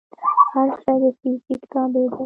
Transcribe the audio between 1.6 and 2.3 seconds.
تابع دی.